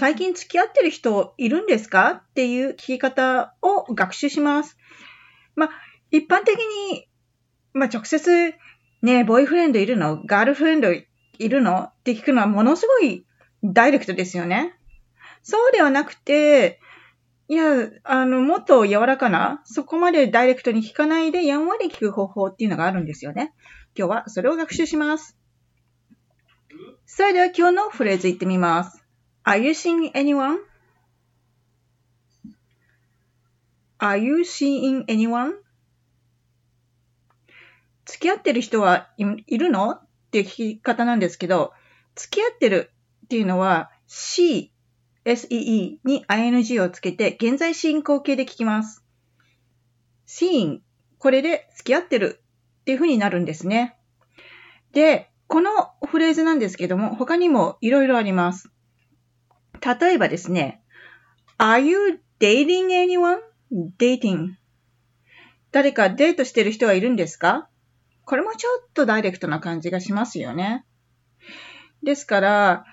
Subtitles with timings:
[0.00, 2.22] 最近付き合ってる人いるんですか？
[2.30, 4.78] っていう聞き方を学習します。
[5.56, 5.70] まあ、
[6.10, 7.06] 一般的に、
[7.74, 8.54] まあ、直接、
[9.02, 10.22] ね、ボーイフレンドいるの？
[10.24, 11.06] ガールフレンドい
[11.38, 11.80] るの？
[11.80, 13.26] って聞くのはものすごい
[13.62, 14.74] ダイレクトですよね。
[15.42, 16.80] そうではなくて、
[17.48, 23.52] いや、あの、もっと柔らかな、そこまでダイレクトに聞かないでやんわり聞く方法っていうのがあるんですよね。
[23.94, 25.36] 今日はそれを学習します。
[27.04, 28.99] それでは今日のフレーズいってみます。
[29.44, 30.58] Are you seeing anyone?
[33.98, 35.52] Are you seeing anyone?
[38.04, 39.92] 付き合ってる人はいるの？
[39.92, 41.72] っていう聞き方なんですけど、
[42.14, 42.92] 付き合ってる
[43.24, 44.70] っていうのは see,
[45.24, 49.04] see に ing をつけて現在進行形で聞きます。
[50.26, 50.80] seeing
[51.18, 52.42] これで付き合ってる
[52.80, 53.96] っていう風になるんですね。
[54.92, 55.70] で、この
[56.06, 58.70] フレーズなんですけども、他にもいろいろあります。
[59.80, 60.82] 例えばですね、
[61.58, 63.38] Are you dating anyone?
[63.98, 64.54] dating
[65.72, 67.68] 誰かデートしてる人はいるんですか？
[68.24, 70.84] これもちょっとダイレクトな感じがしますよね。
[72.02, 72.84] ですから、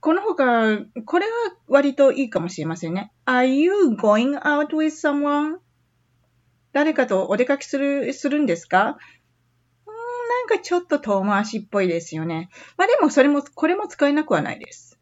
[0.00, 1.32] この他、これは
[1.68, 3.12] 割といいかもしれませんね。
[3.26, 5.58] Are you going out with someone?
[6.72, 8.78] 誰かとお出かけする、するんですか？
[8.82, 8.96] んなん
[10.48, 12.48] かちょっと遠回しっぽいですよね。
[12.76, 14.98] まあでもそれも、これも使えなくはないです。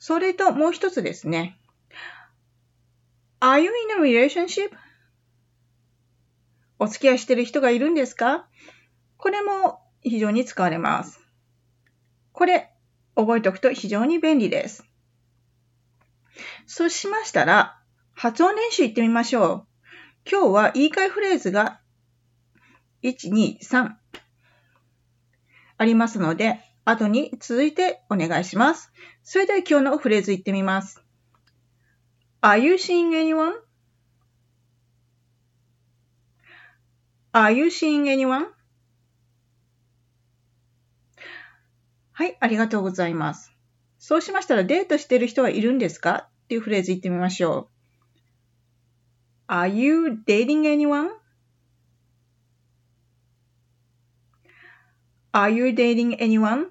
[0.00, 1.60] それともう一つですね。
[3.38, 4.70] Are you in a relationship?
[6.78, 8.48] お付き合いしてる人がいるんですか？
[9.18, 11.20] これも非常に使われます。
[12.32, 12.72] これ、
[13.14, 14.86] 覚えておくと非常に便利です。
[16.66, 17.78] そうしましたら、
[18.14, 19.66] 発音練習いってみましょう。
[20.30, 21.82] 今日は言い換えフレーズが
[23.02, 23.90] 1、2、3
[25.76, 28.92] ありますので、後に続いてお願いします。
[29.22, 31.02] それでは今日のフレーズ言ってみます。
[32.42, 33.10] Are you seeing
[37.32, 38.46] anyone?Are you seeing anyone?
[42.12, 43.52] はい、ありがとうございます。
[43.98, 46.28] そうしましたらデートしてる人はいるんですか？
[46.44, 47.70] っていうフレーズ言ってみましょ
[49.48, 49.52] う。
[49.52, 50.62] Are you dating
[55.32, 56.70] anyone?Are you dating anyone?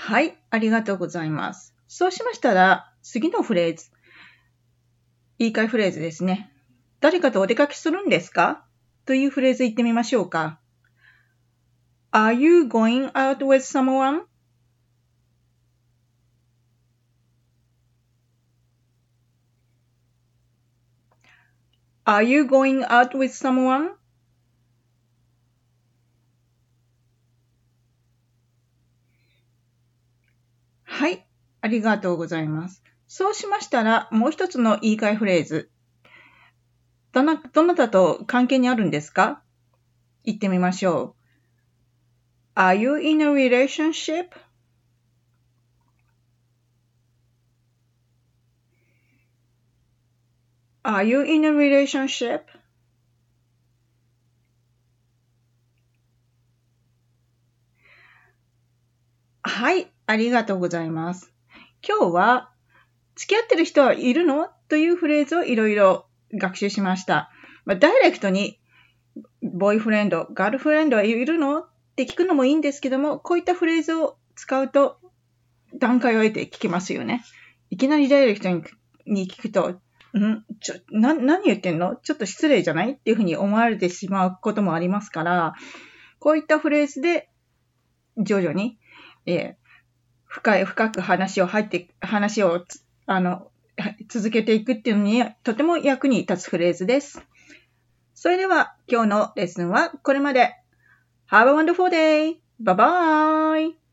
[0.00, 1.74] はい、ありがとうございます。
[1.88, 3.90] そうしましたら、次のフレーズ。
[5.38, 6.50] 言い換えフレーズですね。
[7.00, 8.64] 誰かとお出かけするんですか？
[9.06, 10.60] というフレーズ言ってみましょうか。
[12.12, 14.22] Are you going out with someone?
[22.06, 23.90] Are you going out with someone?
[30.98, 31.24] はい。
[31.60, 32.82] ありがとうございます。
[33.06, 35.70] そうしましたら、もう一つの言い換えフレーズ。
[37.12, 39.40] どな、どなたと関係にあるんですか？
[40.24, 41.14] 言ってみましょ
[42.56, 42.60] う。
[42.60, 44.30] Are you in a relationship?
[50.82, 52.40] Are you in a relationship?
[59.42, 59.92] はい。
[60.10, 61.34] ありがとうございます。
[61.86, 62.50] 今日は、
[63.14, 64.48] 付き合ってる人はいるの？
[64.70, 67.30] というフレーズをいろいろ学習しました。
[67.66, 68.58] まあ、ダイレクトに、
[69.42, 71.58] ボーイフレンド、ガールフレンドはいるの？
[71.60, 74.98] って聞くのもいいんですけども、こういったフレーズを使うと、
[75.78, 77.22] 段階を得て聞けますよね。
[77.68, 78.48] いきなりダイレクト
[79.04, 79.78] に聞くと、ん？
[80.62, 81.96] ちょ、な、何言ってんの？
[81.96, 82.92] ちょっと失礼じゃない？
[82.92, 85.52] っていうふうに思われてしまうこともありますから、
[86.18, 87.28] こういったフレーズで、
[88.16, 88.78] 徐々に、
[89.26, 89.67] えー、
[90.28, 92.64] 深い、深く話を入って、話を、
[93.06, 93.50] あの、
[94.08, 97.24] 続けていくっていうのに、とても役に立つフレーズです。
[98.14, 100.54] それでは、今日のレッスンはこれまで。
[101.30, 102.38] Have a wonderful day!
[102.62, 103.87] Bye bye!